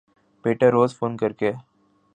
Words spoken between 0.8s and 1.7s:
phone کر کے